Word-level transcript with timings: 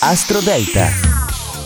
Astro 0.00 0.40
Delta. 0.40 1.13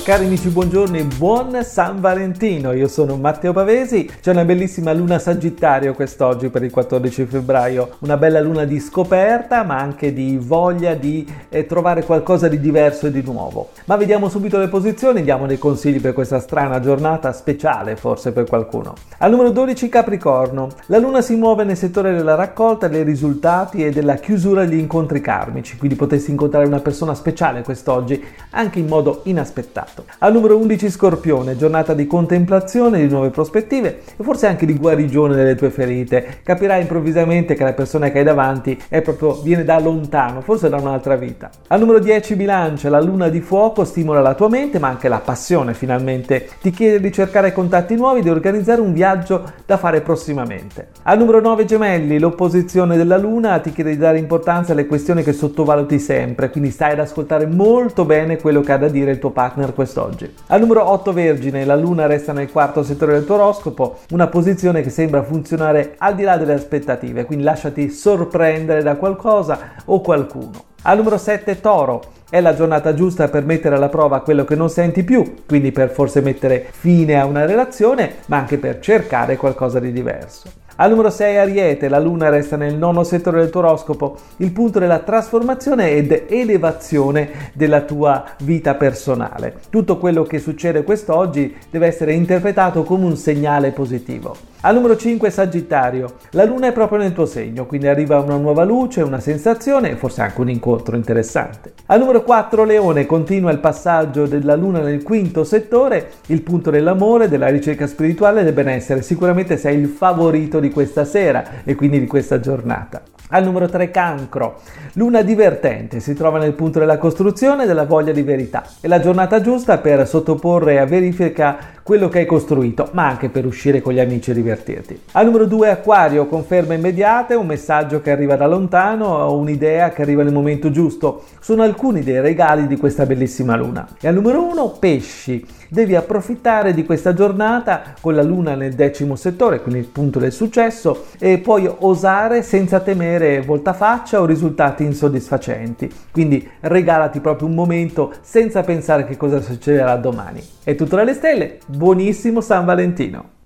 Cari 0.09 0.25
amici, 0.25 0.49
buongiorno 0.49 0.97
e 0.97 1.05
buon 1.05 1.63
San 1.63 2.01
Valentino. 2.01 2.73
Io 2.73 2.89
sono 2.89 3.17
Matteo 3.17 3.53
Pavesi. 3.53 4.11
C'è 4.23 4.31
una 4.31 4.47
bellissima 4.47 4.95
luna 4.95 5.19
Sagittario 5.19 5.93
quest'oggi 5.93 6.49
per 6.49 6.63
il 6.63 6.71
14 6.71 7.27
febbraio. 7.27 7.97
Una 7.99 8.17
bella 8.17 8.41
luna 8.41 8.65
di 8.65 8.81
scoperta, 8.81 9.65
ma 9.65 9.79
anche 9.79 10.15
di 10.15 10.39
voglia 10.41 10.95
di 10.95 11.31
eh, 11.51 11.67
trovare 11.67 12.05
qualcosa 12.05 12.49
di 12.49 12.59
diverso 12.59 13.09
e 13.09 13.11
di 13.11 13.21
nuovo. 13.21 13.69
Ma 13.85 13.97
vediamo 13.97 14.31
subito 14.31 14.57
le 14.57 14.69
posizioni, 14.69 15.23
diamo 15.23 15.47
dei 15.47 15.59
consigli 15.59 16.01
per 16.01 16.15
questa 16.15 16.41
strana 16.41 16.81
giornata 16.81 17.31
speciale, 17.35 17.95
forse 17.97 18.33
per 18.33 18.47
qualcuno. 18.47 18.95
Al 19.19 19.31
numero 19.31 19.51
12 19.51 19.91
Capricorno. 19.91 20.71
La 20.87 20.97
luna 20.97 21.21
si 21.21 21.35
muove 21.35 21.65
nel 21.65 21.77
settore 21.77 22.15
della 22.15 22.35
raccolta 22.35 22.89
dei 22.89 23.03
risultati 23.03 23.85
e 23.85 23.91
della 23.91 24.15
chiusura 24.15 24.65
degli 24.65 24.79
incontri 24.79 25.21
karmici, 25.21 25.77
quindi 25.77 25.97
potresti 25.97 26.31
incontrare 26.31 26.65
una 26.65 26.81
persona 26.81 27.15
speciale 27.15 27.61
quest'oggi, 27.61 28.25
anche 28.53 28.79
in 28.79 28.87
modo 28.87 29.21
inaspettato 29.25 29.98
fatto. 29.99 30.05
Al 30.19 30.33
numero 30.33 30.57
11 30.57 30.91
Scorpione, 30.91 31.57
giornata 31.57 31.95
di 31.95 32.07
contemplazione, 32.07 33.01
di 33.01 33.09
nuove 33.09 33.31
prospettive 33.31 34.01
e 34.17 34.23
forse 34.23 34.47
anche 34.47 34.67
di 34.67 34.77
guarigione 34.77 35.35
delle 35.35 35.55
tue 35.55 35.71
ferite. 35.71 36.41
Capirai 36.43 36.83
improvvisamente 36.83 37.55
che 37.55 37.65
la 37.65 37.73
persona 37.73 38.11
che 38.11 38.19
hai 38.19 38.25
davanti 38.25 38.81
è 38.89 39.01
proprio, 39.03 39.41
viene 39.43 39.65
da 39.65 39.79
lontano, 39.79 40.41
forse 40.41 40.69
da 40.69 40.77
un'altra 40.77 41.17
vita. 41.17 41.51
Al 41.69 41.81
numero 41.81 41.99
10 41.99 42.37
Bilancia, 42.37 42.89
la 42.89 43.01
luna 43.01 43.29
di 43.29 43.41
fuoco 43.41 43.85
stimola 43.85 44.21
la 44.21 44.35
tua 44.35 44.49
mente 44.49 44.79
ma 44.79 44.89
anche 44.89 45.09
la 45.09 45.21
passione 45.21 45.75
finalmente. 45.75 46.49
Ti 46.61 46.71
chiede 46.71 47.01
di 47.01 47.13
cercare 47.13 47.53
contatti 47.53 47.95
nuovi, 47.95 48.23
di 48.23 48.31
organizzare 48.31 48.81
un 48.81 48.93
viaggio 48.93 49.53
da 49.67 49.77
fare 49.77 50.01
prossimamente. 50.01 50.89
Al 51.03 51.19
numero 51.19 51.41
9 51.41 51.65
Gemelli, 51.65 52.19
l'opposizione 52.19 52.97
della 52.97 53.17
luna 53.17 53.59
ti 53.59 53.73
chiede 53.73 53.91
di 53.91 53.97
dare 53.97 54.19
importanza 54.19 54.73
alle 54.73 54.87
questioni 54.87 55.23
che 55.23 55.33
sottovaluti 55.33 55.99
sempre, 55.99 56.51
quindi 56.51 56.71
stai 56.71 56.93
ad 56.93 57.01
ascoltare 57.01 57.47
molto 57.47 58.05
bene 58.05 58.37
quello 58.39 58.61
che 58.61 58.73
ha 58.73 58.77
da 58.77 58.89
dire 58.89 59.11
il 59.11 59.19
tuo 59.19 59.31
partner 59.31 59.73
questo 59.75 59.88
quest'oggi. 59.89 60.35
Al 60.49 60.61
numero 60.61 60.89
8 60.91 61.13
Vergine, 61.13 61.65
la 61.65 61.75
Luna 61.75 62.07
resta 62.07 62.33
nel 62.33 62.53
quarto 62.53 62.83
settore 62.83 63.13
del 63.13 63.25
tuo 63.25 63.37
oroscopo, 63.37 64.01
una 64.11 64.27
posizione 64.27 64.83
che 64.83 64.91
sembra 64.91 65.23
funzionare 65.23 65.95
al 65.99 66.15
di 66.15 66.23
là 66.23 66.37
delle 66.37 66.53
aspettative, 66.53 67.25
quindi 67.25 67.45
lasciati 67.45 67.91
sorprendere 67.91 68.83
da 68.83 68.97
qualcosa 68.97 69.59
o 69.87 70.01
qualcuno. 70.01 70.67
Al 70.83 70.99
numero 70.99 71.17
7 71.17 71.61
Toro, 71.61 72.03
è 72.31 72.41
la 72.43 72.55
giornata 72.55 72.93
giusta 72.93 73.29
per 73.29 73.45
mettere 73.45 73.77
alla 73.77 73.89
prova 73.89 74.21
quello 74.21 74.45
che 74.45 74.55
non 74.55 74.69
senti 74.69 75.03
più, 75.03 75.45
quindi 75.47 75.73
per 75.73 75.91
forse 75.91 76.21
mettere 76.21 76.67
fine 76.71 77.19
a 77.19 77.25
una 77.25 77.47
relazione, 77.47 78.17
ma 78.27 78.37
anche 78.37 78.59
per 78.59 78.81
cercare 78.81 79.37
qualcosa 79.37 79.81
di 79.81 79.93
diverso. 79.93 80.67
Al 80.81 80.91
numero 80.91 81.11
6 81.11 81.39
Ariete, 81.39 81.89
la 81.89 81.99
luna 81.99 82.29
resta 82.29 82.55
nel 82.55 82.77
nono 82.77 83.03
settore 83.03 83.41
del 83.41 83.51
tuo 83.51 83.63
oroscopo, 83.63 84.17
il 84.37 84.53
punto 84.53 84.79
della 84.79 85.01
trasformazione 85.01 85.91
ed 85.91 86.27
elevazione 86.29 87.51
della 87.55 87.81
tua 87.81 88.25
vita 88.45 88.77
personale. 88.77 89.57
Tutto 89.71 89.99
quello 89.99 90.23
che 90.23 90.39
succede 90.39 90.85
quest'oggi 90.85 91.53
deve 91.69 91.89
essere 91.89 92.13
interpretato 92.13 92.85
come 92.85 93.07
un 93.07 93.17
segnale 93.17 93.73
positivo. 93.73 94.37
Al 94.61 94.75
numero 94.75 94.97
5 94.97 95.31
Sagittario, 95.31 96.15
la 96.31 96.45
luna 96.45 96.67
è 96.67 96.73
proprio 96.73 96.99
nel 96.99 97.13
tuo 97.13 97.27
segno, 97.27 97.67
quindi 97.67 97.87
arriva 97.87 98.19
una 98.19 98.37
nuova 98.37 98.65
luce, 98.65 99.03
una 99.03 99.21
sensazione 99.21 99.91
e 99.91 99.97
forse 99.97 100.21
anche 100.23 100.41
un 100.41 100.49
incontro 100.49 100.97
interessante. 100.97 101.75
Al 101.87 102.01
numero 102.01 102.23
4 102.23 102.65
Leone, 102.65 103.07
continua 103.07 103.53
il 103.53 103.61
passaggio 103.61 104.27
della 104.27 104.57
luna 104.57 104.81
nel 104.81 105.05
quinto 105.05 105.45
settore, 105.45 106.11
il 106.27 106.43
punto 106.43 106.71
dell'amore, 106.71 107.29
della 107.29 107.47
ricerca 107.49 107.87
spirituale 107.87 108.41
e 108.41 108.45
del 108.45 108.53
benessere. 108.53 109.03
Sicuramente 109.03 109.57
sei 109.57 109.79
il 109.79 109.87
favorito 109.87 110.59
di 110.59 110.68
di 110.69 110.71
questa 110.71 111.05
sera 111.05 111.63
e 111.65 111.75
quindi 111.75 111.99
di 111.99 112.07
questa 112.07 112.39
giornata. 112.39 113.03
Al 113.31 113.45
numero 113.45 113.69
3 113.69 113.91
cancro. 113.91 114.61
Luna 114.95 115.21
divertente, 115.21 116.01
si 116.01 116.15
trova 116.15 116.39
nel 116.39 116.55
punto 116.55 116.79
della 116.79 116.97
costruzione 116.97 117.67
della 117.67 117.85
voglia 117.85 118.13
di 118.13 118.23
verità. 118.23 118.65
È 118.81 118.87
la 118.87 119.01
giornata 119.01 119.43
giusta 119.43 119.79
per 119.79 120.07
sottoporre 120.07 120.79
a 120.79 120.87
verifica 120.87 121.59
quello 121.89 122.11
che 122.11 122.19
hai 122.19 122.27
costruito, 122.27 122.91
ma 122.93 123.09
anche 123.09 123.31
per 123.31 123.47
uscire 123.47 123.81
con 123.81 123.95
gli 123.95 123.99
amici 123.99 124.31
e 124.31 124.35
divertirti. 124.35 125.01
Al 125.13 125.25
numero 125.25 125.47
2 125.47 125.71
acquario, 125.71 126.27
conferma 126.27 126.75
immediata, 126.75 127.39
un 127.39 127.47
messaggio 127.47 128.03
che 128.03 128.11
arriva 128.11 128.37
da 128.37 128.47
lontano 128.47 129.33
un'idea 129.33 129.89
che 129.89 130.03
arriva 130.03 130.23
nel 130.23 130.35
momento 130.35 130.71
giusto. 130.71 131.23
Sono 131.41 131.63
alcuni 131.63 132.03
dei 132.03 132.21
regali 132.21 132.67
di 132.67 132.77
questa 132.77 133.07
bellissima 133.07 133.57
luna. 133.57 133.89
E 134.03 134.07
al 134.07 134.13
numero 134.13 134.45
1 134.45 134.77
pesci. 134.79 135.43
Devi 135.71 135.95
approfittare 135.95 136.73
di 136.73 136.85
questa 136.87 137.13
giornata 137.13 137.95
con 138.01 138.15
la 138.15 138.23
luna 138.23 138.55
nel 138.55 138.73
decimo 138.73 139.17
settore, 139.17 139.61
quindi 139.61 139.81
il 139.81 139.87
punto 139.87 140.19
del 140.19 140.33
successo, 140.33 141.05
e 141.19 141.39
poi 141.39 141.71
osare 141.81 142.43
senza 142.43 142.81
temere 142.81 143.43
voltafaccia 143.43 144.21
o 144.21 144.25
risultati 144.25 144.85
insoddisfacenti. 144.85 145.91
Quindi 146.11 146.49
regalati 146.61 147.21
proprio 147.21 147.49
un 147.49 147.55
momento 147.55 148.13
senza 148.23 148.63
pensare 148.63 149.05
che 149.05 149.19
cosa 149.19 149.43
succederà 149.43 149.97
domani. 149.97 150.43
È 150.65 150.75
tutto 150.75 150.97
dalle 150.97 151.13
stelle, 151.13 151.59
buonissimo 151.79 152.41
San 152.41 152.65
Valentino! 152.65 153.38